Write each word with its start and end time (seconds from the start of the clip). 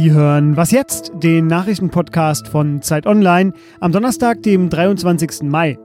Sie 0.00 0.12
hören 0.12 0.56
Was 0.56 0.70
jetzt? 0.70 1.12
Den 1.22 1.46
Nachrichtenpodcast 1.46 2.48
von 2.48 2.80
Zeit 2.80 3.06
Online 3.06 3.52
am 3.80 3.92
Donnerstag, 3.92 4.42
dem 4.42 4.70
23. 4.70 5.42
Mai. 5.42 5.78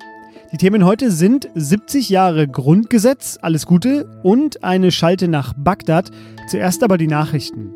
Die 0.53 0.57
Themen 0.57 0.85
heute 0.85 1.12
sind 1.12 1.49
70 1.53 2.07
Jahre 2.07 2.47
Grundgesetz, 2.47 3.38
alles 3.41 3.65
Gute 3.65 4.05
und 4.23 4.63
eine 4.63 4.94
Schalte 4.94 5.28
nach 5.28 5.51
Bagdad. 5.58 6.12
Zuerst 6.47 6.81
aber 6.81 6.97
die 6.97 7.08
Nachrichten. 7.08 7.73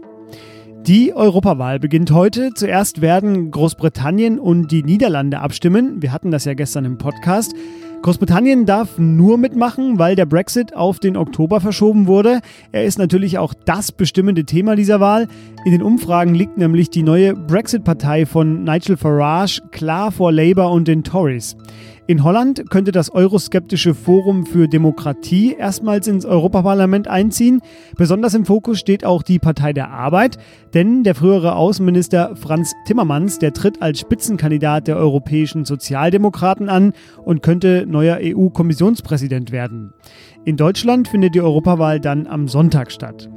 Die 0.87 1.13
Europawahl 1.13 1.77
beginnt 1.77 2.11
heute. 2.11 2.53
Zuerst 2.53 3.01
werden 3.01 3.51
Großbritannien 3.51 4.39
und 4.39 4.71
die 4.71 4.83
Niederlande 4.83 5.39
abstimmen. 5.41 6.01
Wir 6.01 6.13
hatten 6.13 6.31
das 6.31 6.45
ja 6.45 6.53
gestern 6.53 6.85
im 6.85 6.97
Podcast. 6.97 7.53
Großbritannien 8.01 8.65
darf 8.65 8.97
nur 8.97 9.37
mitmachen, 9.37 9.99
weil 9.99 10.15
der 10.15 10.25
Brexit 10.25 10.73
auf 10.73 10.99
den 10.99 11.17
Oktober 11.17 11.59
verschoben 11.59 12.07
wurde. 12.07 12.39
Er 12.71 12.85
ist 12.85 12.97
natürlich 12.97 13.37
auch 13.37 13.53
das 13.65 13.91
bestimmende 13.91 14.45
Thema 14.45 14.77
dieser 14.77 15.01
Wahl. 15.01 15.27
In 15.65 15.73
den 15.73 15.83
Umfragen 15.83 16.33
liegt 16.33 16.57
nämlich 16.57 16.89
die 16.89 17.03
neue 17.03 17.35
Brexit-Partei 17.35 18.25
von 18.25 18.63
Nigel 18.63 18.95
Farage 18.95 19.61
klar 19.71 20.13
vor 20.13 20.31
Labour 20.31 20.71
und 20.71 20.87
den 20.87 21.03
Tories. 21.03 21.57
In 22.09 22.23
Holland 22.23 22.71
könnte 22.71 22.91
das 22.91 23.11
euroskeptische 23.11 23.93
Forum 23.93 24.47
für 24.47 24.67
Demokratie 24.67 25.53
erstmals 25.53 26.07
ins 26.07 26.25
Europaparlament 26.25 27.07
einziehen. 27.07 27.61
Besonders 27.97 28.33
im 28.33 28.45
Fokus 28.45 28.79
steht 28.79 29.05
auch 29.05 29.21
die 29.21 29.37
Partei 29.37 29.73
der 29.73 29.91
Arbeit, 29.91 30.39
denn 30.73 31.03
der 31.03 31.13
frühere 31.13 31.55
Außenminister 31.55 32.35
Franz 32.35 32.73
Timmermans, 32.87 33.37
der 33.37 33.53
tritt 33.53 33.83
als 33.83 33.99
Spitzenkandidat 33.99 34.87
der 34.87 34.97
europäischen 34.97 35.65
Sozialdemokraten 35.65 36.67
an 36.67 36.93
und 37.23 37.43
könnte 37.43 37.85
neuer 37.87 38.17
EU-Kommissionspräsident 38.19 39.51
werden. 39.51 39.93
In 40.45 40.57
Deutschland 40.57 41.09
findet 41.09 41.35
die 41.35 41.41
Europawahl 41.41 41.99
dann 41.99 42.25
am 42.25 42.47
Sonntag 42.47 42.91
statt. 42.91 43.29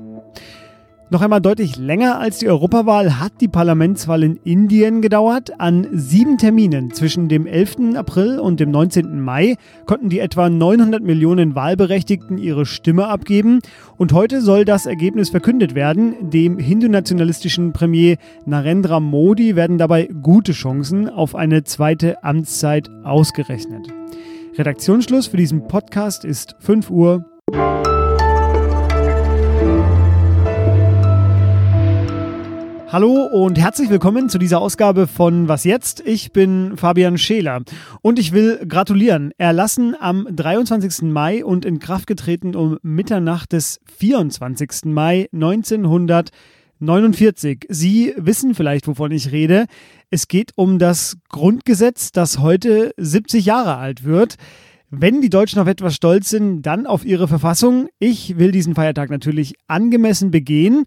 Noch 1.12 1.20
einmal 1.20 1.42
deutlich 1.42 1.76
länger 1.76 2.18
als 2.20 2.38
die 2.38 2.48
Europawahl 2.48 3.20
hat 3.20 3.42
die 3.42 3.48
Parlamentswahl 3.48 4.22
in 4.22 4.36
Indien 4.44 5.02
gedauert. 5.02 5.60
An 5.60 5.86
sieben 5.92 6.38
Terminen 6.38 6.94
zwischen 6.94 7.28
dem 7.28 7.46
11. 7.46 7.96
April 7.96 8.38
und 8.38 8.60
dem 8.60 8.70
19. 8.70 9.20
Mai 9.20 9.56
konnten 9.84 10.08
die 10.08 10.20
etwa 10.20 10.48
900 10.48 11.02
Millionen 11.02 11.54
Wahlberechtigten 11.54 12.38
ihre 12.38 12.64
Stimme 12.64 13.08
abgeben. 13.08 13.58
Und 13.98 14.14
heute 14.14 14.40
soll 14.40 14.64
das 14.64 14.86
Ergebnis 14.86 15.28
verkündet 15.28 15.74
werden. 15.74 16.30
Dem 16.30 16.58
hindu-nationalistischen 16.58 17.74
Premier 17.74 18.16
Narendra 18.46 18.98
Modi 18.98 19.54
werden 19.54 19.76
dabei 19.76 20.08
gute 20.22 20.52
Chancen 20.52 21.10
auf 21.10 21.34
eine 21.34 21.62
zweite 21.62 22.24
Amtszeit 22.24 22.88
ausgerechnet. 23.04 23.86
Redaktionsschluss 24.56 25.26
für 25.26 25.36
diesen 25.36 25.68
Podcast 25.68 26.24
ist 26.24 26.56
5 26.60 26.88
Uhr. 26.88 27.26
Hallo 32.92 33.24
und 33.24 33.58
herzlich 33.58 33.88
willkommen 33.88 34.28
zu 34.28 34.36
dieser 34.36 34.60
Ausgabe 34.60 35.06
von 35.06 35.48
Was 35.48 35.64
jetzt? 35.64 36.06
Ich 36.06 36.30
bin 36.30 36.76
Fabian 36.76 37.16
Scheler 37.16 37.62
und 38.02 38.18
ich 38.18 38.32
will 38.32 38.66
gratulieren. 38.68 39.32
Erlassen 39.38 39.96
am 39.98 40.28
23. 40.30 41.10
Mai 41.10 41.42
und 41.42 41.64
in 41.64 41.78
Kraft 41.78 42.06
getreten 42.06 42.54
um 42.54 42.76
Mitternacht 42.82 43.52
des 43.52 43.80
24. 43.96 44.84
Mai 44.84 45.30
1949. 45.32 47.64
Sie 47.70 48.12
wissen 48.18 48.54
vielleicht, 48.54 48.86
wovon 48.86 49.10
ich 49.10 49.32
rede. 49.32 49.64
Es 50.10 50.28
geht 50.28 50.52
um 50.56 50.78
das 50.78 51.16
Grundgesetz, 51.30 52.12
das 52.12 52.40
heute 52.40 52.92
70 52.98 53.46
Jahre 53.46 53.78
alt 53.78 54.04
wird. 54.04 54.34
Wenn 54.90 55.22
die 55.22 55.30
Deutschen 55.30 55.60
auf 55.60 55.66
etwas 55.66 55.94
stolz 55.94 56.28
sind, 56.28 56.60
dann 56.60 56.84
auf 56.84 57.06
ihre 57.06 57.26
Verfassung. 57.26 57.88
Ich 57.98 58.36
will 58.36 58.52
diesen 58.52 58.74
Feiertag 58.74 59.08
natürlich 59.08 59.54
angemessen 59.66 60.30
begehen 60.30 60.84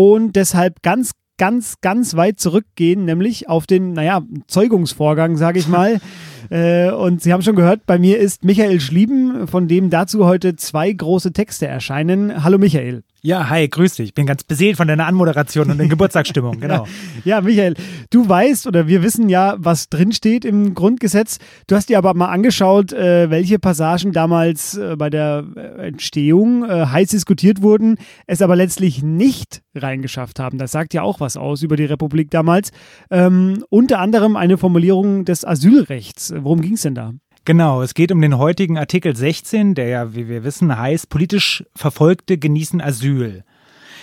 und 0.00 0.36
deshalb 0.36 0.82
ganz 0.82 1.10
ganz, 1.38 1.80
ganz 1.80 2.14
weit 2.16 2.38
zurückgehen, 2.38 3.04
nämlich 3.04 3.48
auf 3.48 3.66
den, 3.66 3.92
naja, 3.92 4.22
Zeugungsvorgang, 4.46 5.36
sage 5.36 5.58
ich 5.58 5.68
mal. 5.68 6.00
äh, 6.50 6.90
und 6.90 7.22
Sie 7.22 7.32
haben 7.32 7.42
schon 7.42 7.56
gehört, 7.56 7.86
bei 7.86 7.98
mir 7.98 8.18
ist 8.18 8.44
Michael 8.44 8.80
Schlieben, 8.80 9.48
von 9.48 9.68
dem 9.68 9.88
dazu 9.88 10.26
heute 10.26 10.56
zwei 10.56 10.92
große 10.92 11.32
Texte 11.32 11.66
erscheinen. 11.66 12.44
Hallo 12.44 12.58
Michael. 12.58 13.02
Ja, 13.20 13.48
hi, 13.48 13.68
grüß 13.68 13.96
dich. 13.96 14.08
Ich 14.08 14.14
bin 14.14 14.26
ganz 14.26 14.44
beseelt 14.44 14.76
von 14.76 14.86
deiner 14.86 15.06
Anmoderation 15.06 15.70
und 15.70 15.78
der 15.78 15.88
Geburtstagsstimmung, 15.88 16.60
genau. 16.60 16.86
ja, 17.24 17.40
Michael, 17.40 17.74
du 18.10 18.28
weißt 18.28 18.68
oder 18.68 18.86
wir 18.86 19.02
wissen 19.02 19.28
ja, 19.28 19.56
was 19.58 19.88
drinsteht 19.88 20.44
im 20.44 20.74
Grundgesetz. 20.74 21.38
Du 21.66 21.74
hast 21.74 21.88
dir 21.88 21.98
aber 21.98 22.14
mal 22.14 22.28
angeschaut, 22.28 22.92
äh, 22.92 23.28
welche 23.28 23.58
Passagen 23.58 24.12
damals 24.12 24.76
äh, 24.76 24.94
bei 24.96 25.10
der 25.10 25.44
äh, 25.56 25.88
Entstehung 25.88 26.64
äh, 26.64 26.86
heiß 26.86 27.08
diskutiert 27.10 27.60
wurden, 27.60 27.96
es 28.28 28.40
aber 28.40 28.54
letztlich 28.54 29.02
nicht 29.02 29.62
reingeschafft 29.74 30.38
haben. 30.38 30.58
Das 30.58 30.70
sagt 30.70 30.94
ja 30.94 31.02
auch 31.02 31.18
was 31.18 31.36
aus 31.36 31.62
über 31.62 31.76
die 31.76 31.86
Republik 31.86 32.30
damals. 32.30 32.70
Ähm, 33.10 33.64
unter 33.68 33.98
anderem 33.98 34.36
eine 34.36 34.58
Formulierung 34.58 35.24
des 35.24 35.44
Asylrechts. 35.44 36.32
Worum 36.36 36.60
ging 36.60 36.74
es 36.74 36.82
denn 36.82 36.94
da? 36.94 37.14
Genau, 37.44 37.82
es 37.82 37.94
geht 37.94 38.12
um 38.12 38.20
den 38.20 38.36
heutigen 38.36 38.76
Artikel 38.76 39.16
16, 39.16 39.74
der 39.74 39.88
ja, 39.88 40.14
wie 40.14 40.28
wir 40.28 40.44
wissen, 40.44 40.76
heißt, 40.76 41.08
politisch 41.08 41.64
Verfolgte 41.74 42.38
genießen 42.38 42.80
Asyl. 42.80 43.44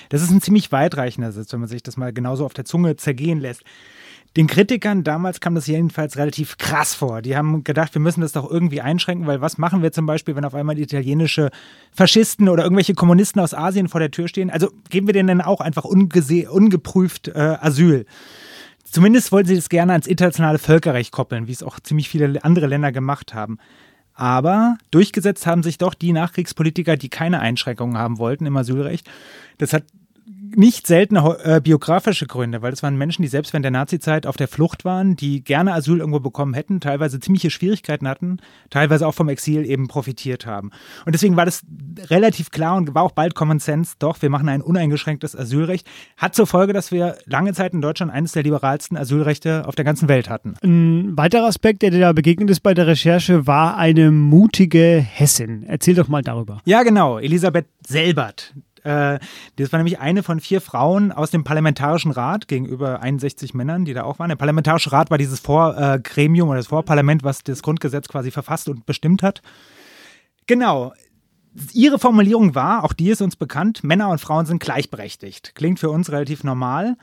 Das 0.10 0.22
ist 0.22 0.32
ein 0.32 0.42
ziemlich 0.42 0.72
weitreichender 0.72 1.32
Satz, 1.32 1.52
wenn 1.54 1.60
man 1.60 1.70
sich 1.70 1.84
das 1.84 1.98
mal 1.98 2.14
genauso 2.14 2.46
auf 2.46 2.54
der 2.54 2.66
Zunge 2.66 2.96
zergehen 2.96 3.40
lässt. 3.40 3.64
Den 4.38 4.48
Kritikern 4.48 5.06
damals 5.06 5.40
kam 5.40 5.56
das 5.56 5.66
jedenfalls 5.66 6.18
relativ 6.18 6.58
krass 6.58 6.94
vor. 6.94 7.22
Die 7.22 7.38
haben 7.38 7.64
gedacht, 7.64 7.94
wir 7.96 8.02
müssen 8.02 8.20
das 8.20 8.34
doch 8.34 8.50
irgendwie 8.50 8.82
einschränken, 8.82 9.28
weil 9.28 9.40
was 9.40 9.58
machen 9.58 9.82
wir 9.82 9.94
zum 9.94 10.06
Beispiel, 10.06 10.36
wenn 10.36 10.44
auf 10.44 10.56
einmal 10.56 10.78
italienische 10.78 11.52
Faschisten 11.94 12.50
oder 12.50 12.64
irgendwelche 12.64 12.96
Kommunisten 12.96 13.42
aus 13.42 13.54
Asien 13.54 13.88
vor 13.88 14.02
der 14.02 14.12
Tür 14.12 14.28
stehen? 14.28 14.50
Also 14.50 14.72
geben 14.90 15.08
wir 15.08 15.14
denen 15.14 15.28
dann 15.28 15.42
auch 15.42 15.62
einfach 15.62 15.86
ungeprüft 15.86 17.30
äh, 17.30 17.58
Asyl. 17.62 18.06
Zumindest 18.90 19.32
wollten 19.32 19.50
sie 19.50 19.56
das 19.56 19.70
gerne 19.70 19.92
ans 19.92 20.08
internationale 20.08 20.60
Völkerrecht 20.60 21.12
koppeln, 21.12 21.48
wie 21.48 21.52
es 21.52 21.64
auch 21.64 21.80
ziemlich 21.80 22.08
viele 22.08 22.44
andere 22.44 22.68
Länder 22.68 22.92
gemacht 22.92 23.34
haben. 23.34 23.58
Aber 24.14 24.78
durchgesetzt 24.92 25.46
haben 25.46 25.64
sich 25.64 25.78
doch 25.78 25.94
die 25.94 26.14
Nachkriegspolitiker, 26.14 26.96
die 26.96 27.10
keine 27.10 27.42
Einschränkungen 27.42 27.98
haben 27.98 28.18
wollten 28.18 28.46
im 28.46 28.56
Asylrecht. 28.56 29.10
Das 29.58 29.74
hat 29.74 29.84
nicht 30.58 30.88
selten 30.88 31.16
äh, 31.16 31.62
biografische 31.64 32.28
Gründe, 32.28 32.62
weil 32.62 32.72
das 32.72 32.84
waren 32.84 32.98
Menschen, 32.98 33.22
die 33.22 33.28
selbst 33.28 33.54
während 33.54 33.64
der 33.64 33.72
Nazizeit 33.72 34.26
auf 34.26 34.38
der 34.38 34.48
Flucht 34.48 34.86
waren, 34.86 35.16
die 35.16 35.44
gerne 35.44 35.74
Asyl 35.74 36.00
irgendwo 36.00 36.20
bekommen 36.20 36.54
hätten, 36.54 36.80
teilweise 36.80 37.20
ziemliche 37.20 37.50
Schwierigkeiten 37.50 38.08
hatten, 38.08 38.38
teilweise 38.70 39.08
auch 39.08 39.14
vom 39.14 39.30
Exil 39.30 39.66
eben 39.66 39.88
profitiert 39.88 40.46
haben. 40.46 40.72
Und 41.06 41.14
deswegen 41.14 41.36
war 41.36 41.46
das 41.46 41.64
relativ 42.10 42.52
klar 42.52 42.76
und 42.78 42.94
war 42.96 43.04
auch 43.04 43.12
bald 43.12 43.36
Common 43.36 43.60
Sense, 43.60 43.96
doch, 44.00 44.22
wir 44.22 44.30
machen 44.30 44.50
ein 44.50 44.62
uneingeschränktes 44.62 45.36
Asylrecht. 45.36 45.88
Hat 46.18 46.36
zur 46.36 46.48
Folge, 46.48 46.74
dass 46.74 46.92
wir 46.92 47.18
lange 47.26 47.54
Zeit 47.54 47.74
in 47.74 47.82
Deutschland 47.82 48.12
eines 48.12 48.32
der 48.32 48.44
liberalsten 48.44 48.98
Asylrechte 48.98 49.68
auf 49.68 49.76
der 49.76 49.86
ganzen 49.86 50.10
Welt 50.10 50.30
hatten. 50.30 50.56
Ein 50.64 51.18
weiterer 51.18 51.46
Aspekt, 51.46 51.82
der 51.82 51.92
dir 51.92 52.00
da 52.00 52.14
begegnet 52.14 52.50
ist 52.50 52.62
bei 52.62 52.74
der 52.74 52.88
Recherche, 52.88 53.48
war 53.48 53.78
eine 53.78 54.12
mutige 54.12 54.98
Hessin. 55.00 55.64
Erzähl 55.68 55.96
doch 55.96 56.08
mal 56.08 56.22
darüber. 56.22 56.60
Ja, 56.66 56.84
genau. 56.84 57.20
Elisabeth 57.20 57.68
Selbert. 57.86 58.54
Äh, 58.86 59.20
das 59.56 59.72
war 59.72 59.80
nämlich 59.80 60.00
eine 60.00 60.22
von 60.22 60.40
vier 60.40 60.62
Frauen 60.62 61.12
aus 61.12 61.32
dem 61.32 61.44
Parlamentarischen 61.44 62.12
Rat 62.12 62.48
gegenüber 62.48 63.02
61 63.02 63.54
Männern, 63.54 63.84
die 63.84 63.94
da 63.94 64.04
auch 64.04 64.20
waren. 64.20 64.30
Der 64.30 64.36
Parlamentarische 64.36 64.92
Rat 64.92 65.10
war 65.10 65.18
dieses 65.18 65.40
Vorgremium 65.40 66.50
oder 66.50 66.60
das 66.60 66.68
Vorparlament, 66.68 67.24
was 67.24 67.44
das 67.44 67.64
Grundgesetz 67.64 68.08
quasi 68.08 68.30
verfasst 68.30 68.70
und 68.70 68.86
bestimmt 68.86 69.24
hat. 69.24 69.42
Genau. 70.46 70.94
Ihre 71.74 72.00
Formulierung 72.00 72.54
war, 72.54 72.84
auch 72.84 72.94
die 72.94 73.10
ist 73.10 73.22
uns 73.22 73.38
bekannt, 73.38 73.84
Männer 73.84 74.10
und 74.10 74.20
Frauen 74.20 74.46
sind 74.46 74.60
gleichberechtigt. 74.60 75.56
Klingt 75.56 75.80
für 75.80 75.90
uns 75.90 76.12
relativ 76.12 76.44
normal, 76.44 76.98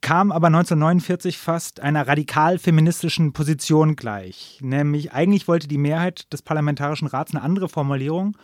kam 0.00 0.32
aber 0.32 0.48
1949 0.48 1.38
fast 1.38 1.78
einer 1.78 2.08
radikal 2.08 2.58
feministischen 2.58 3.32
Position 3.32 3.94
gleich. 3.94 4.58
Nämlich 4.60 5.12
eigentlich 5.12 5.46
wollte 5.46 5.68
die 5.68 5.78
Mehrheit 5.78 6.30
des 6.32 6.42
Parlamentarischen 6.42 7.06
Rats 7.06 7.32
eine 7.32 7.44
andere 7.44 7.68
Formulierung 7.68 8.36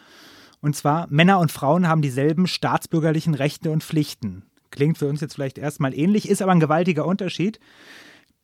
und 0.60 0.74
zwar, 0.74 1.06
Männer 1.10 1.38
und 1.38 1.52
Frauen 1.52 1.88
haben 1.88 2.02
dieselben 2.02 2.46
staatsbürgerlichen 2.46 3.34
Rechte 3.34 3.70
und 3.70 3.84
Pflichten. 3.84 4.44
Klingt 4.70 4.98
für 4.98 5.06
uns 5.06 5.20
jetzt 5.20 5.34
vielleicht 5.34 5.58
erstmal 5.58 5.94
ähnlich, 5.94 6.28
ist 6.28 6.42
aber 6.42 6.52
ein 6.52 6.60
gewaltiger 6.60 7.06
Unterschied. 7.06 7.58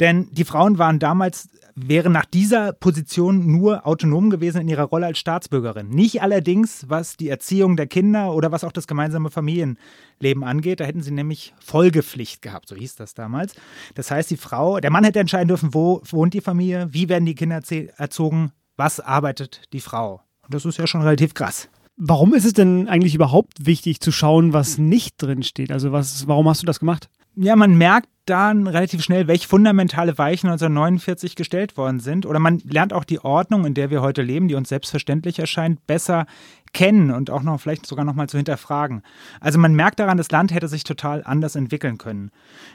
Denn 0.00 0.28
die 0.32 0.44
Frauen 0.44 0.78
waren 0.78 0.98
damals, 0.98 1.48
wären 1.76 2.12
nach 2.12 2.24
dieser 2.24 2.72
Position 2.72 3.46
nur 3.46 3.86
autonom 3.86 4.28
gewesen 4.28 4.62
in 4.62 4.68
ihrer 4.68 4.84
Rolle 4.84 5.06
als 5.06 5.18
Staatsbürgerin. 5.18 5.88
Nicht 5.88 6.20
allerdings, 6.20 6.88
was 6.88 7.16
die 7.16 7.28
Erziehung 7.28 7.76
der 7.76 7.86
Kinder 7.86 8.32
oder 8.32 8.50
was 8.50 8.64
auch 8.64 8.72
das 8.72 8.88
gemeinsame 8.88 9.30
Familienleben 9.30 10.42
angeht. 10.42 10.80
Da 10.80 10.84
hätten 10.84 11.02
sie 11.02 11.12
nämlich 11.12 11.54
Folgepflicht 11.60 12.42
gehabt, 12.42 12.68
so 12.68 12.74
hieß 12.74 12.96
das 12.96 13.14
damals. 13.14 13.54
Das 13.94 14.10
heißt, 14.10 14.30
die 14.30 14.36
Frau, 14.36 14.80
der 14.80 14.90
Mann 14.90 15.04
hätte 15.04 15.20
entscheiden 15.20 15.48
dürfen, 15.48 15.74
wo 15.74 16.02
wohnt 16.10 16.34
die 16.34 16.40
Familie, 16.40 16.88
wie 16.90 17.08
werden 17.08 17.26
die 17.26 17.36
Kinder 17.36 17.60
erzogen, 17.96 18.50
was 18.76 18.98
arbeitet 18.98 19.62
die 19.72 19.80
Frau. 19.80 20.22
Und 20.42 20.54
das 20.54 20.64
ist 20.64 20.78
ja 20.78 20.88
schon 20.88 21.02
relativ 21.02 21.34
krass. 21.34 21.68
Warum 21.96 22.34
ist 22.34 22.44
es 22.44 22.52
denn 22.52 22.88
eigentlich 22.88 23.14
überhaupt 23.14 23.66
wichtig 23.66 24.00
zu 24.00 24.10
schauen, 24.10 24.52
was 24.52 24.78
nicht 24.78 25.22
drin 25.22 25.42
steht? 25.42 25.70
Also 25.70 25.92
was, 25.92 26.26
warum 26.26 26.48
hast 26.48 26.62
du 26.62 26.66
das 26.66 26.80
gemacht? 26.80 27.08
Ja, 27.36 27.56
man 27.56 27.76
merkt 27.76 28.08
dann 28.26 28.66
relativ 28.66 29.02
schnell, 29.02 29.28
welche 29.28 29.48
fundamentale 29.48 30.16
Weichen 30.16 30.48
1949 30.48 31.36
gestellt 31.36 31.76
worden 31.76 32.00
sind. 32.00 32.26
Oder 32.26 32.38
man 32.38 32.58
lernt 32.64 32.92
auch 32.92 33.04
die 33.04 33.20
Ordnung, 33.20 33.66
in 33.66 33.74
der 33.74 33.90
wir 33.90 34.02
heute 34.02 34.22
leben, 34.22 34.48
die 34.48 34.54
uns 34.54 34.68
selbstverständlich 34.70 35.38
erscheint, 35.38 35.86
besser 35.86 36.26
kennen 36.74 37.10
und 37.12 37.30
auch 37.30 37.42
noch 37.42 37.60
vielleicht 37.60 37.86
sogar 37.86 38.04
noch 38.04 38.14
mal 38.14 38.28
zu 38.28 38.36
hinterfragen. 38.36 39.02
Also 39.40 39.58
man 39.58 39.74
merkt 39.74 40.00
daran, 40.00 40.18
das 40.18 40.30
Land 40.30 40.52
hätte 40.52 40.68
sich 40.68 40.84
total 40.84 41.22
anders 41.24 41.54
entwickeln 41.54 41.98
können. 41.98 42.30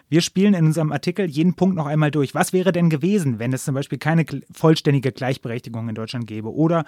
Wir 0.08 0.22
spielen 0.22 0.54
in 0.54 0.66
unserem 0.66 0.92
Artikel 0.92 1.30
jeden 1.30 1.54
Punkt 1.54 1.76
noch 1.76 1.86
einmal 1.86 2.10
durch. 2.10 2.34
Was 2.34 2.54
wäre 2.54 2.72
denn 2.72 2.90
gewesen, 2.90 3.40
wenn 3.40 3.54
es 3.54 3.66
zum 3.66 3.76
Beispiel 3.76 4.00
keine 4.00 4.26
vollständige 4.52 5.12
Gleichberechtigung 5.12 5.90
in 5.90 5.96
Deutschland 5.96 6.28
gäbe? 6.28 6.54
Oder 6.54 6.86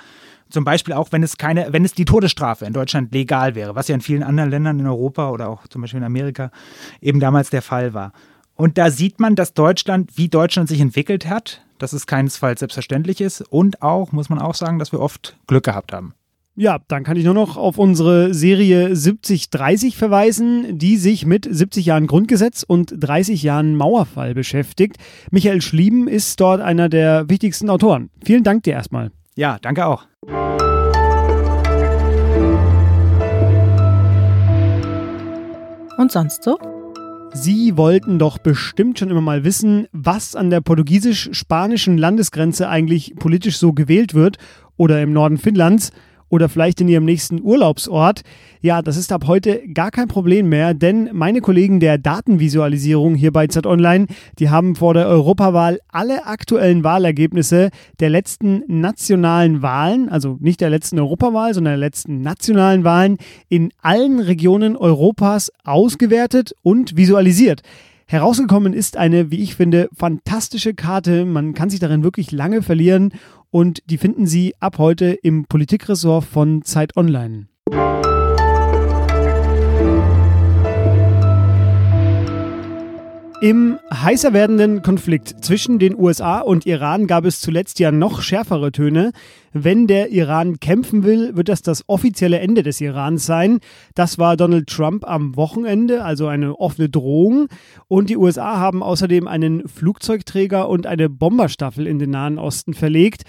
zum 0.50 0.64
Beispiel 0.64 0.94
auch, 0.94 1.12
wenn 1.12 1.22
es 1.22 1.38
keine, 1.38 1.74
wenn 1.74 1.86
es 1.86 1.94
die 1.94 2.06
Todesstrafe 2.06 2.66
in 2.66 2.74
Deutschland 2.74 3.14
legal 3.14 3.56
wäre, 3.56 3.76
was 3.76 3.90
ja 3.90 3.96
in 3.96 4.02
vielen 4.02 4.24
anderen 4.24 4.50
Ländern 4.50 4.80
in 4.80 4.88
Europa 4.88 5.30
oder 5.30 5.50
auch 5.50 5.68
zum 5.68 5.82
Beispiel 5.82 6.00
in 6.00 6.06
Amerika 6.06 6.50
eben 7.02 7.20
damals 7.20 7.50
der 7.50 7.62
Fall 7.62 7.94
war. 7.94 8.14
Und 8.56 8.78
da 8.78 8.92
sieht 8.92 9.20
man, 9.20 9.36
dass 9.36 9.54
Deutschland, 9.54 10.18
wie 10.18 10.30
Deutschland 10.30 10.70
sich 10.70 10.82
entwickelt 10.82 11.28
hat, 11.28 11.66
dass 11.80 11.94
es 11.94 12.06
keinesfalls 12.06 12.60
selbstverständlich 12.60 13.22
ist 13.22 13.42
und 13.42 13.82
auch, 13.82 14.12
muss 14.12 14.30
man 14.30 14.40
auch 14.40 14.56
sagen, 14.56 14.80
dass 14.80 14.92
wir 14.92 15.00
oft 15.00 15.38
Glück 15.48 15.64
gehabt 15.64 15.94
haben. 15.94 16.14
Ja, 16.56 16.80
dann 16.90 17.04
kann 17.04 17.16
ich 17.16 17.24
nur 17.24 17.34
noch 17.34 17.56
auf 17.56 17.78
unsere 17.78 18.34
Serie 18.34 18.94
7030 18.94 19.96
verweisen, 19.96 20.78
die 20.78 20.98
sich 20.98 21.26
mit 21.26 21.48
70 21.50 21.86
Jahren 21.86 22.08
Grundgesetz 22.08 22.64
und 22.64 22.94
30 23.00 23.42
Jahren 23.42 23.76
Mauerfall 23.76 24.34
beschäftigt. 24.34 24.98
Michael 25.32 25.62
Schlieben 25.62 26.10
ist 26.10 26.40
dort 26.42 26.60
einer 26.60 26.90
der 26.90 27.30
wichtigsten 27.30 27.70
Autoren. 27.70 28.10
Vielen 28.24 28.44
Dank 28.44 28.64
dir 28.64 28.74
erstmal. 28.74 29.12
Ja, 29.36 29.60
danke 29.62 29.86
auch. 29.86 30.06
Und 35.98 36.12
sonst 36.12 36.44
so? 36.44 36.58
Sie 37.34 37.78
wollten 37.78 38.20
doch 38.20 38.38
bestimmt 38.38 39.00
schon 39.00 39.10
immer 39.10 39.22
mal 39.22 39.44
wissen, 39.44 39.88
was 39.94 40.36
an 40.36 40.50
der 40.50 40.60
portugiesisch-spanischen 40.60 41.98
Landesgrenze 41.98 42.68
eigentlich 42.68 43.16
politisch 43.16 43.58
so 43.58 43.72
gewählt 43.72 44.14
wird 44.14 44.38
oder 44.76 45.02
im 45.02 45.14
Norden 45.14 45.38
Finnlands 45.38 45.92
oder 46.32 46.50
vielleicht 46.50 46.82
in 46.82 46.88
Ihrem 46.88 47.06
nächsten 47.06 47.42
Urlaubsort. 47.44 48.22
Ja, 48.62 48.82
das 48.82 48.98
ist 48.98 49.12
ab 49.12 49.26
heute 49.28 49.62
gar 49.74 49.92
kein 49.92 50.08
Problem 50.08 50.50
mehr, 50.50 50.74
denn 50.74 51.10
meine 51.14 51.42
Kollegen 51.42 51.80
der 51.80 51.98
Datenvisualisierung 51.98 53.16
hier 53.16 53.32
bei 53.32 53.48
Z 53.48 53.68
Online, 53.68 54.08
die 54.40 54.50
haben 54.50 54.76
vor 54.76 54.94
der 54.94 55.08
Europawahl 55.08 55.80
alle 55.90 56.26
aktuellen 56.26 56.84
Wahlergebnisse 56.84 57.70
der 58.00 58.10
letzten 58.10 58.64
nationalen 58.68 59.62
Wahlen, 59.62 60.10
also 60.10 60.38
nicht 60.40 60.62
der 60.62 60.70
letzten 60.70 61.00
Europawahl, 61.00 61.54
sondern 61.54 61.74
der 61.74 61.80
letzten 61.80 62.22
nationalen 62.22 62.84
Wahlen 62.84 63.18
in 63.50 63.72
allen 63.82 64.20
Regionen 64.20 64.78
Europas 64.78 65.52
ausgewertet 65.64 66.56
und 66.64 66.96
visualisiert. 66.96 67.62
Herausgekommen 68.12 68.74
ist 68.74 68.98
eine, 68.98 69.32
wie 69.32 69.42
ich 69.42 69.56
finde, 69.56 69.88
fantastische 69.94 70.74
Karte. 70.74 71.24
Man 71.24 71.54
kann 71.54 71.70
sich 71.70 71.80
darin 71.80 72.04
wirklich 72.04 72.34
lange 72.34 72.62
verlieren 72.62 73.14
und 73.52 73.84
die 73.90 73.98
finden 73.98 74.26
Sie 74.26 74.56
ab 74.60 74.78
heute 74.78 75.12
im 75.12 75.46
Politikressort 75.46 76.26
von 76.26 76.64
Zeit 76.64 76.98
Online. 76.98 77.48
Im 83.42 83.80
heißer 83.92 84.34
werdenden 84.34 84.84
Konflikt 84.84 85.44
zwischen 85.44 85.80
den 85.80 85.98
USA 85.98 86.42
und 86.42 86.68
Iran 86.68 87.08
gab 87.08 87.26
es 87.26 87.42
zuletzt 87.42 87.80
ja 87.80 87.92
noch 87.92 88.22
schärfere 88.22 88.72
Töne. 88.72 89.14
Wenn 89.52 89.88
der 89.88 90.12
Iran 90.12 90.60
kämpfen 90.60 91.04
will, 91.04 91.36
wird 91.36 91.50
das 91.50 91.64
das 91.64 91.84
offizielle 91.88 92.38
Ende 92.38 92.62
des 92.62 92.80
Irans 92.82 93.26
sein. 93.26 93.60
Das 93.96 94.20
war 94.20 94.38
Donald 94.38 94.68
Trump 94.68 95.10
am 95.10 95.36
Wochenende, 95.36 96.04
also 96.04 96.28
eine 96.28 96.60
offene 96.60 96.88
Drohung. 96.88 97.48
Und 97.88 98.12
die 98.12 98.18
USA 98.18 98.60
haben 98.60 98.84
außerdem 98.84 99.28
einen 99.28 99.68
Flugzeugträger 99.68 100.70
und 100.70 100.86
eine 100.86 101.10
Bomberstaffel 101.10 101.88
in 101.88 101.98
den 101.98 102.12
Nahen 102.12 102.38
Osten 102.38 102.76
verlegt. 102.76 103.24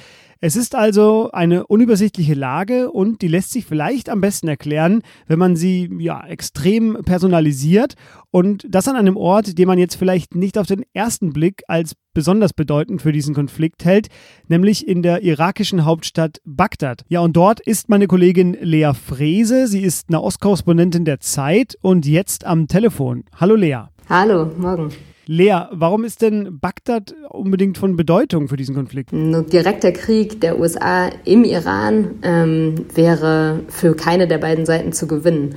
Es 0.44 0.56
ist 0.56 0.75
also 0.75 1.31
eine 1.31 1.69
unübersichtliche 1.69 2.35
Lage 2.35 2.91
und 2.91 3.23
die 3.23 3.29
lässt 3.29 3.53
sich 3.53 3.65
vielleicht 3.65 4.09
am 4.09 4.21
besten 4.21 4.49
erklären, 4.49 5.03
wenn 5.29 5.39
man 5.39 5.55
sie 5.55 5.89
ja 6.00 6.27
extrem 6.27 6.99
personalisiert 7.05 7.94
und 8.33 8.67
das 8.69 8.89
an 8.89 8.97
einem 8.97 9.17
Ort, 9.17 9.56
den 9.56 9.69
man 9.69 9.79
jetzt 9.79 9.94
vielleicht 9.94 10.35
nicht 10.35 10.59
auf 10.59 10.67
den 10.67 10.83
ersten 10.94 11.33
Blick 11.33 11.62
als 11.69 11.94
besonders 12.12 12.55
bedeutend 12.55 13.03
für 13.03 13.12
diesen 13.12 13.37
Konflikt 13.37 13.85
hält, 13.85 14.09
nämlich 14.49 14.89
in 14.89 15.03
der 15.03 15.23
irakischen 15.23 15.85
Hauptstadt 15.85 16.41
Bagdad. 16.45 17.05
Ja, 17.06 17.21
und 17.21 17.37
dort 17.37 17.61
ist 17.61 17.88
meine 17.88 18.09
Kollegin 18.09 18.56
Lea 18.61 18.95
Frese. 18.95 19.69
Sie 19.69 19.83
ist 19.83 20.09
eine 20.09 20.21
Ostkorrespondentin 20.21 21.05
der 21.05 21.21
Zeit 21.21 21.79
und 21.83 22.05
jetzt 22.05 22.47
am 22.47 22.67
Telefon. 22.67 23.23
Hallo 23.37 23.55
Lea. 23.55 23.83
Hallo, 24.09 24.50
morgen. 24.59 24.91
Lea, 25.27 25.67
warum 25.71 26.05
ist 26.05 26.21
denn 26.23 26.59
Bagdad 26.59 27.15
unbedingt 27.31 27.79
von 27.79 27.97
Bedeutung 27.97 28.49
für 28.49 28.57
diesen 28.57 28.75
Konflikt? 28.75 29.13
Ein 29.13 29.47
direkter 29.47 29.93
Krieg 29.93 30.41
der 30.41 30.59
USA 30.59 31.11
im 31.25 31.45
Iran 31.45 32.19
ähm, 32.23 32.87
wäre 32.95 33.61
für 33.69 33.95
keine 33.95 34.27
der 34.27 34.39
beiden 34.39 34.67
Seiten 34.67 34.93
zu 34.93 35.07
gewinnen. 35.07 35.55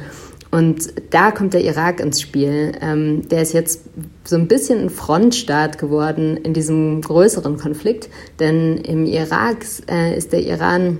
Und 0.51 0.93
da 1.09 1.31
kommt 1.31 1.53
der 1.53 1.63
Irak 1.63 1.99
ins 1.99 2.21
Spiel. 2.21 2.73
Ähm, 2.79 3.27
der 3.27 3.41
ist 3.41 3.53
jetzt 3.53 3.89
so 4.23 4.35
ein 4.35 4.47
bisschen 4.47 4.83
ein 4.83 4.89
Frontstaat 4.89 5.79
geworden 5.79 6.37
in 6.37 6.53
diesem 6.53 7.01
größeren 7.01 7.57
Konflikt. 7.57 8.09
Denn 8.39 8.77
im 8.77 9.05
Irak 9.05 9.65
äh, 9.89 10.15
ist 10.15 10.31
der 10.31 10.43
Iran 10.43 10.99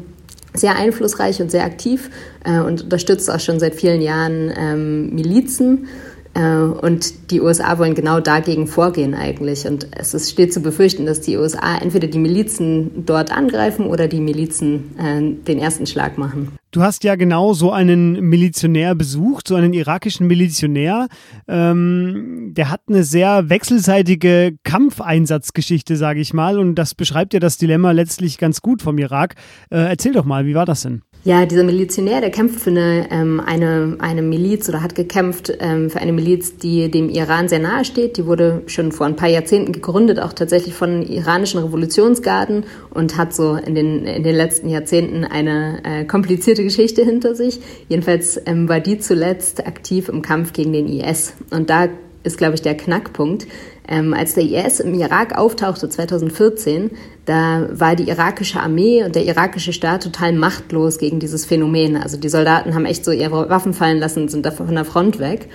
sehr 0.54 0.76
einflussreich 0.76 1.42
und 1.42 1.52
sehr 1.52 1.64
aktiv 1.64 2.10
äh, 2.44 2.60
und 2.60 2.84
unterstützt 2.84 3.30
auch 3.30 3.40
schon 3.40 3.60
seit 3.60 3.76
vielen 3.76 4.02
Jahren 4.02 4.52
ähm, 4.58 5.14
Milizen. 5.14 5.88
Äh, 6.36 6.42
und 6.42 7.32
die 7.32 7.42
USA 7.42 7.80
wollen 7.80 7.96
genau 7.96 8.20
dagegen 8.20 8.68
vorgehen 8.68 9.16
eigentlich. 9.16 9.66
Und 9.66 9.88
es 9.98 10.14
ist, 10.14 10.30
steht 10.30 10.54
zu 10.54 10.62
befürchten, 10.62 11.06
dass 11.06 11.22
die 11.22 11.38
USA 11.38 11.78
entweder 11.78 12.08
die 12.08 12.20
Milizen 12.20 13.06
dort 13.06 13.32
angreifen 13.32 13.88
oder 13.88 14.08
die 14.08 14.20
Milizen 14.20 14.96
äh, 15.00 15.44
den 15.44 15.58
ersten 15.58 15.88
Schlag 15.88 16.18
machen. 16.18 16.52
Du 16.76 16.82
hast 16.82 17.06
ja 17.06 17.16
genau 17.16 17.54
so 17.54 17.72
einen 17.72 18.20
Milizionär 18.20 18.96
besucht, 18.96 19.48
so 19.48 19.56
einen 19.56 19.72
irakischen 19.72 20.28
Milizionär. 20.28 21.08
Ähm, 21.48 22.52
der 22.54 22.70
hat 22.70 22.82
eine 22.90 23.06
sehr 23.06 23.48
wechselseitige 23.50 24.58
Kampfeinsatzgeschichte, 24.66 25.96
sage 25.96 26.20
ich 26.20 26.34
mal. 26.34 26.60
Und 26.60 26.76
das 26.76 26.94
beschreibt 26.94 27.34
ja 27.34 27.40
das 27.40 27.58
Dilemma 27.58 27.92
letztlich 27.92 28.38
ganz 28.38 28.62
gut 28.62 28.82
vom 28.82 28.98
Irak. 28.98 29.36
Äh, 29.70 29.88
erzähl 29.88 30.12
doch 30.12 30.26
mal, 30.26 30.46
wie 30.48 30.54
war 30.54 30.66
das 30.66 30.82
denn? 30.82 31.02
Ja, 31.24 31.48
dieser 31.48 31.64
Milizionär, 31.64 32.22
der 32.22 32.30
kämpft 32.30 32.60
für 32.60 32.70
eine, 32.70 33.08
ähm, 33.10 33.40
eine, 33.44 33.96
eine 33.98 34.22
Miliz 34.22 34.70
oder 34.70 34.84
hat 34.84 34.94
gekämpft 34.94 35.52
ähm, 35.60 35.90
für 35.90 36.00
eine 36.00 36.12
Miliz, 36.12 36.58
die 36.58 36.92
dem 36.92 37.10
Iran 37.10 37.48
sehr 37.48 37.58
nahe 37.58 37.84
steht. 37.84 38.18
Die 38.18 38.28
wurde 38.28 38.62
schon 38.68 38.92
vor 38.92 39.08
ein 39.08 39.16
paar 39.16 39.30
Jahrzehnten 39.30 39.72
gegründet, 39.72 40.20
auch 40.20 40.34
tatsächlich 40.34 40.76
von 40.76 41.02
iranischen 41.02 41.62
Revolutionsgarden 41.62 42.66
und 42.92 43.18
hat 43.18 43.34
so 43.34 43.56
in 43.56 43.74
den, 43.74 44.06
in 44.06 44.22
den 44.22 44.36
letzten 44.36 44.70
Jahrzehnten 44.70 45.24
eine 45.24 45.80
äh, 45.84 46.06
komplizierte 46.06 46.62
Geschichte 46.66 47.04
hinter 47.04 47.36
sich. 47.36 47.60
Jedenfalls 47.88 48.40
ähm, 48.46 48.68
war 48.68 48.82
die 48.82 49.00
zuletzt 49.00 49.66
aktiv 49.66 50.10
im 50.10 50.22
Kampf 50.22 50.52
gegen 50.52 50.74
den 50.74 50.88
IS. 50.88 51.34
Und 51.52 51.70
da 51.70 51.88
ist, 52.26 52.38
glaube 52.38 52.56
ich, 52.56 52.62
der 52.62 52.76
Knackpunkt. 52.76 53.48
Ähm, 53.88 54.14
als 54.14 54.34
der 54.34 54.44
IS 54.44 54.80
im 54.80 54.96
Irak 54.96 55.38
auftauchte 55.38 55.88
2014, 55.88 56.90
da 57.26 57.68
war 57.72 57.96
die 57.96 58.10
irakische 58.10 58.60
Armee 58.60 59.04
und 59.04 59.16
der 59.16 59.26
irakische 59.26 59.74
Staat 59.74 60.04
total 60.04 60.34
machtlos 60.34 60.98
gegen 60.98 61.20
dieses 61.20 61.46
Phänomen. 61.46 61.96
Also 61.96 62.18
die 62.18 62.30
Soldaten 62.30 62.74
haben 62.74 62.86
echt 62.86 63.06
so 63.06 63.12
ihre 63.12 63.50
Waffen 63.50 63.74
fallen 63.74 64.00
lassen, 64.00 64.28
sind 64.28 64.46
da 64.46 64.52
von 64.52 64.74
der 64.74 64.86
Front 64.86 65.20
weg. 65.20 65.50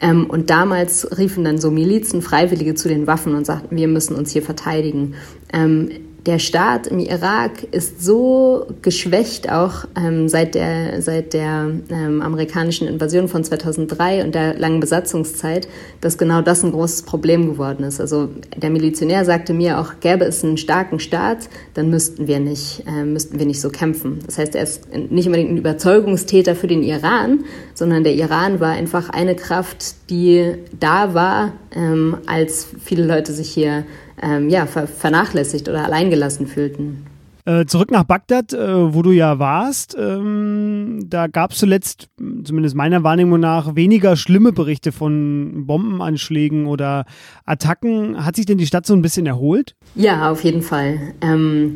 Ähm, 0.00 0.26
und 0.26 0.50
damals 0.50 1.06
riefen 1.16 1.44
dann 1.44 1.58
so 1.58 1.70
Milizen, 1.70 2.22
Freiwillige 2.22 2.74
zu 2.74 2.88
den 2.88 3.06
Waffen 3.06 3.34
und 3.34 3.44
sagten, 3.44 3.76
wir 3.76 3.88
müssen 3.88 4.16
uns 4.16 4.32
hier 4.32 4.42
verteidigen. 4.42 5.14
Ähm, 5.52 5.90
der 6.26 6.38
Staat 6.38 6.86
im 6.86 6.98
Irak 6.98 7.64
ist 7.70 8.02
so 8.02 8.66
geschwächt 8.80 9.52
auch 9.52 9.84
ähm, 9.94 10.28
seit 10.28 10.54
der, 10.54 11.02
seit 11.02 11.34
der 11.34 11.70
ähm, 11.90 12.22
amerikanischen 12.22 12.88
Invasion 12.88 13.28
von 13.28 13.44
2003 13.44 14.24
und 14.24 14.34
der 14.34 14.58
langen 14.58 14.80
Besatzungszeit, 14.80 15.68
dass 16.00 16.16
genau 16.16 16.40
das 16.40 16.64
ein 16.64 16.72
großes 16.72 17.02
Problem 17.02 17.46
geworden 17.46 17.84
ist. 17.84 18.00
Also 18.00 18.30
der 18.56 18.70
Milizionär 18.70 19.26
sagte 19.26 19.52
mir 19.52 19.78
auch, 19.78 20.00
gäbe 20.00 20.24
es 20.24 20.42
einen 20.42 20.56
starken 20.56 20.98
Staat, 20.98 21.48
dann 21.74 21.90
müssten 21.90 22.26
wir 22.26 22.40
nicht, 22.40 22.84
äh, 22.86 23.04
müssten 23.04 23.38
wir 23.38 23.44
nicht 23.44 23.60
so 23.60 23.68
kämpfen. 23.68 24.20
Das 24.24 24.38
heißt, 24.38 24.54
er 24.54 24.62
ist 24.62 24.88
nicht 24.94 25.26
unbedingt 25.26 25.50
ein 25.50 25.58
Überzeugungstäter 25.58 26.54
für 26.54 26.68
den 26.68 26.82
Iran, 26.82 27.44
sondern 27.74 28.02
der 28.02 28.14
Iran 28.14 28.60
war 28.60 28.72
einfach 28.72 29.10
eine 29.10 29.36
Kraft, 29.36 29.94
die 30.08 30.54
da 30.80 31.12
war, 31.12 31.52
ähm, 31.74 32.18
als 32.26 32.68
viele 32.82 33.06
Leute 33.06 33.32
sich 33.32 33.50
hier 33.50 33.84
ähm, 34.22 34.48
ja, 34.48 34.66
ver 34.66 34.86
vernachlässigt 34.86 35.68
oder 35.68 35.84
alleingelassen 35.84 36.46
fühlten. 36.46 37.06
Äh, 37.46 37.66
zurück 37.66 37.90
nach 37.90 38.04
Bagdad, 38.04 38.54
äh, 38.54 38.94
wo 38.94 39.02
du 39.02 39.10
ja 39.10 39.38
warst. 39.38 39.94
Ähm, 40.00 41.04
da 41.10 41.26
gab 41.26 41.52
es 41.52 41.58
zuletzt, 41.58 42.08
zumindest 42.42 42.74
meiner 42.74 43.04
Wahrnehmung 43.04 43.38
nach, 43.38 43.76
weniger 43.76 44.16
schlimme 44.16 44.52
Berichte 44.52 44.92
von 44.92 45.66
Bombenanschlägen 45.66 46.66
oder 46.66 47.04
Attacken. 47.44 48.24
Hat 48.24 48.36
sich 48.36 48.46
denn 48.46 48.56
die 48.56 48.66
Stadt 48.66 48.86
so 48.86 48.94
ein 48.94 49.02
bisschen 49.02 49.26
erholt? 49.26 49.76
Ja, 49.94 50.30
auf 50.30 50.42
jeden 50.42 50.62
Fall. 50.62 50.98
Ähm, 51.20 51.74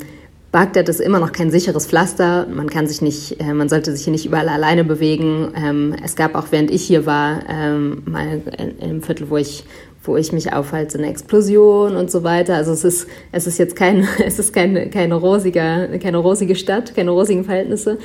Bagdad 0.51 0.89
ist 0.89 1.01
immer 1.01 1.21
noch 1.21 1.33
kein 1.33 1.51
sicheres 1.51 1.87
Pflaster. 1.87 2.47
Man 2.47 2.71
kann 2.71 2.87
sich 2.87 3.03
nicht, 3.03 3.39
äh, 3.39 3.53
man 3.53 3.69
sollte 3.69 3.95
sich 3.95 4.05
hier 4.05 4.13
nicht 4.13 4.25
überall 4.25 4.49
alleine 4.49 4.85
bewegen. 4.85 5.53
Ähm, 5.55 5.95
es 6.03 6.17
gab 6.17 6.35
auch, 6.35 6.47
während 6.51 6.71
ich 6.71 6.83
hier 6.83 7.05
war, 7.05 7.41
ähm, 7.47 8.03
mal 8.07 8.41
im 8.81 9.03
Viertel, 9.03 9.29
wo 9.29 9.37
ich 9.37 9.65
wo 10.09 10.17
ich 10.17 10.33
mich 10.33 10.53
aufhalte, 10.53 10.99
eine 10.99 11.09
Explosion 11.09 11.95
und 11.95 12.11
so 12.11 12.25
weiter. 12.25 12.57
Also 12.57 12.73
es 12.73 12.83
ist, 12.83 13.07
es 13.31 13.47
ist 13.47 13.59
jetzt 13.59 13.77
kein, 13.77 14.09
es 14.25 14.39
ist 14.39 14.53
keine, 14.53 14.91
keine, 14.91 15.15
rosiger, 15.15 15.87
keine 15.99 16.17
rosige 16.17 16.57
Stadt, 16.57 16.95
keine 16.97 17.13
rosigen 17.13 17.45
Verhältnisse. 17.45 17.99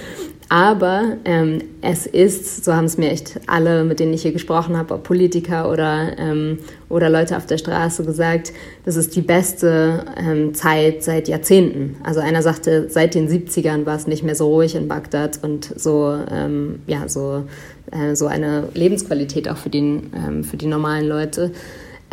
Aber 0.50 1.18
ähm, 1.26 1.64
es 1.82 2.06
ist, 2.06 2.64
so 2.64 2.74
haben 2.76 2.86
es 2.86 2.98
mir 2.98 3.10
echt 3.10 3.40
alle, 3.48 3.84
mit 3.84 4.00
denen 4.00 4.14
ich 4.14 4.22
hier 4.22 4.34
gesprochen 4.34 4.78
habe, 4.78 4.94
ob 4.94 5.04
Politiker 5.04 5.72
oder, 5.72 6.18
ähm, 6.20 6.60
oder 6.90 7.10
Leute 7.10 7.38
auf 7.38 7.46
der 7.46 7.58
Straße 7.58 8.04
gesagt, 8.04 8.54
das 8.86 8.96
ist 8.96 9.16
die 9.16 9.22
beste 9.22 10.06
ähm, 10.16 10.54
Zeit 10.54 11.04
seit 11.04 11.28
Jahrzehnten. 11.28 11.96
Also 12.04 12.20
einer 12.20 12.42
sagte, 12.42 12.88
seit 12.90 13.16
den 13.16 13.28
70ern 13.28 13.86
war 13.86 13.96
es 13.96 14.06
nicht 14.06 14.24
mehr 14.24 14.36
so 14.36 14.50
ruhig 14.54 14.76
in 14.76 14.88
Bagdad 14.88 15.40
und 15.42 15.74
so, 15.76 16.16
ähm, 16.30 16.82
ja, 16.86 17.08
so, 17.08 17.46
äh, 17.92 18.16
so 18.16 18.28
eine 18.28 18.68
Lebensqualität 18.74 19.50
auch 19.50 19.58
für, 19.58 19.70
den, 19.70 20.12
ähm, 20.16 20.44
für 20.44 20.58
die 20.58 20.68
normalen 20.68 21.08
Leute. 21.08 21.52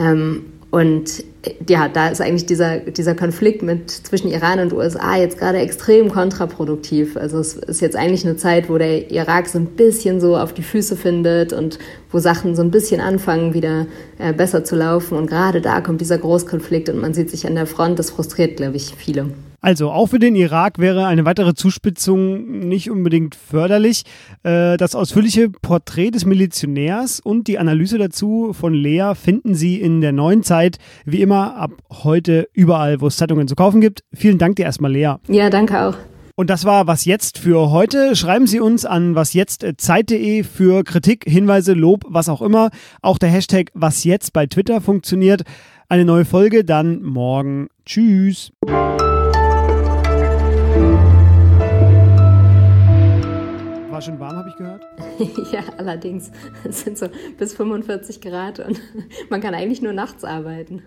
Ähm, 0.01 0.47
und 0.71 1.25
ja, 1.69 1.89
da 1.89 2.09
ist 2.09 2.21
eigentlich 2.21 2.47
dieser, 2.47 2.79
dieser 2.79 3.15
Konflikt 3.15 3.63
mit, 3.63 3.91
zwischen 3.91 4.31
Iran 4.31 4.61
und 4.61 4.73
USA 4.73 5.17
jetzt 5.17 5.39
gerade 5.39 5.59
extrem 5.59 6.11
kontraproduktiv. 6.11 7.17
Also 7.17 7.39
es 7.39 7.55
ist 7.55 7.81
jetzt 7.81 7.97
eigentlich 7.97 8.25
eine 8.25 8.37
Zeit, 8.37 8.69
wo 8.69 8.79
der 8.79 9.11
Irak 9.11 9.49
so 9.49 9.59
ein 9.59 9.67
bisschen 9.67 10.21
so 10.21 10.37
auf 10.37 10.53
die 10.53 10.63
Füße 10.63 10.97
findet 10.97 11.53
und 11.53 11.79
wo 12.13 12.19
Sachen 12.19 12.55
so 12.55 12.63
ein 12.63 12.71
bisschen 12.71 13.01
anfangen, 13.01 13.53
wieder 13.53 13.87
äh, 14.19 14.33
besser 14.33 14.63
zu 14.65 14.77
laufen. 14.77 15.19
Und 15.19 15.29
gerade 15.29 15.61
da 15.61 15.81
kommt 15.81 16.01
dieser 16.01 16.19
Großkonflikt 16.19 16.89
und 16.89 16.99
man 16.99 17.15
sieht 17.15 17.31
sich 17.31 17.47
an 17.47 17.57
der 17.57 17.67
Front. 17.67 17.99
Das 17.99 18.11
frustriert, 18.11 18.57
glaube 18.57 18.77
ich, 18.77 18.95
viele. 18.97 19.31
Also 19.61 19.91
auch 19.91 20.07
für 20.07 20.19
den 20.19 20.35
Irak 20.35 20.79
wäre 20.79 21.07
eine 21.07 21.25
weitere 21.25 21.55
Zuspitzung 21.55 22.69
nicht 22.69 22.91
unbedingt 22.91 23.35
förderlich. 23.35 24.05
Äh, 24.43 24.77
das 24.77 24.95
ausführliche 24.95 25.51
Porträt 25.51 26.11
des 26.13 26.25
Milizionärs 26.25 27.21
und 27.21 27.47
die 27.47 27.59
Analyse 27.59 27.99
dazu 27.99 28.53
von 28.53 28.73
Lea 28.73 29.13
finden 29.15 29.55
Sie 29.55 29.81
in 29.81 30.01
der 30.01 30.13
neuen 30.13 30.43
Zeit, 30.43 30.79
wie 31.05 31.21
immer 31.21 31.57
ab 31.57 31.73
heute 31.91 32.49
überall, 32.55 33.01
wo 33.01 33.09
es 33.09 33.17
Zeitungen 33.17 33.49
zu 33.49 33.55
kaufen 33.55 33.81
gibt. 33.81 34.03
Vielen 34.15 34.39
Dank 34.39 34.57
dir 34.57 34.65
erstmal, 34.65 34.93
Lea. 34.93 35.15
Ja, 35.29 35.51
danke 35.51 35.81
auch. 35.81 35.97
Und 36.41 36.49
das 36.49 36.65
war 36.65 36.87
Was 36.87 37.05
Jetzt 37.05 37.37
für 37.37 37.71
heute. 37.71 38.17
Schreiben 38.17 38.47
Sie 38.47 38.61
uns 38.61 38.87
an 38.87 39.15
wasjetztzeit.de 39.15 40.43
für 40.43 40.85
Kritik, 40.85 41.25
Hinweise, 41.29 41.75
Lob, 41.75 42.05
was 42.09 42.31
auch 42.31 42.41
immer. 42.41 42.71
Auch 43.03 43.19
der 43.19 43.29
Hashtag 43.29 43.71
Was 43.75 44.05
Jetzt 44.05 44.33
bei 44.33 44.47
Twitter 44.47 44.81
funktioniert. 44.81 45.43
Eine 45.91 46.07
neue 46.07 46.25
Folge 46.25 46.65
dann 46.65 47.03
morgen. 47.03 47.69
Tschüss. 47.85 48.53
War 54.01 54.05
schon 54.07 54.19
warm, 54.19 54.37
habe 54.39 54.49
ich 54.49 54.57
gehört? 54.57 54.83
ja, 55.53 55.61
allerdings. 55.77 56.33
Es 56.65 56.81
sind 56.81 56.97
so 56.97 57.09
bis 57.37 57.53
45 57.53 58.23
Grad 58.23 58.59
und 58.59 58.81
man 59.29 59.43
kann 59.43 59.53
eigentlich 59.53 59.83
nur 59.83 59.93
nachts 59.93 60.25
arbeiten. 60.25 60.83